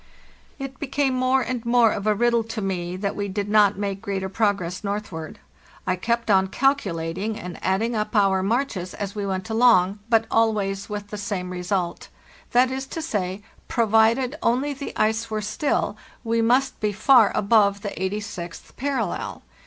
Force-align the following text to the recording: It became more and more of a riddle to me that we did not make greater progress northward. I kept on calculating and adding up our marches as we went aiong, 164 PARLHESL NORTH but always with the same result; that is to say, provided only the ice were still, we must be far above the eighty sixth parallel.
It 0.57 0.79
became 0.79 1.13
more 1.13 1.43
and 1.43 1.63
more 1.63 1.91
of 1.91 2.07
a 2.07 2.15
riddle 2.15 2.43
to 2.45 2.59
me 2.59 2.95
that 2.95 3.15
we 3.15 3.27
did 3.27 3.47
not 3.47 3.77
make 3.77 4.01
greater 4.01 4.29
progress 4.29 4.83
northward. 4.83 5.37
I 5.85 5.95
kept 5.95 6.31
on 6.31 6.47
calculating 6.47 7.37
and 7.39 7.59
adding 7.63 7.95
up 7.95 8.15
our 8.15 8.41
marches 8.41 8.95
as 8.95 9.13
we 9.13 9.27
went 9.27 9.43
aiong, 9.47 9.99
164 10.09 10.09
PARLHESL 10.09 10.09
NORTH 10.09 10.09
but 10.31 10.35
always 10.35 10.89
with 10.89 11.09
the 11.11 11.17
same 11.23 11.51
result; 11.51 12.07
that 12.51 12.71
is 12.71 12.87
to 12.87 13.01
say, 13.03 13.43
provided 13.67 14.35
only 14.41 14.73
the 14.73 14.91
ice 14.97 15.29
were 15.29 15.39
still, 15.39 15.95
we 16.23 16.41
must 16.41 16.79
be 16.79 16.91
far 16.91 17.31
above 17.35 17.81
the 17.81 17.93
eighty 18.01 18.19
sixth 18.19 18.75
parallel. 18.77 19.43